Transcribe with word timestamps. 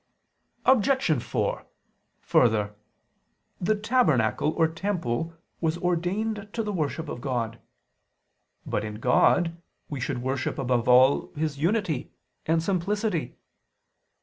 Obj. 0.65 1.21
4: 1.21 1.63
Further, 2.21 2.73
the 3.59 3.75
tabernacle 3.75 4.49
or 4.53 4.67
temple 4.67 5.35
was 5.59 5.77
ordained 5.77 6.49
to 6.53 6.63
the 6.63 6.73
worship 6.73 7.07
of 7.07 7.21
God. 7.21 7.59
But 8.65 8.83
in 8.83 8.95
God 8.95 9.61
we 9.89 9.99
should 9.99 10.23
worship 10.23 10.57
above 10.57 10.87
all 10.87 11.31
His 11.35 11.59
unity 11.59 12.09
and 12.47 12.63
simplicity. 12.63 13.35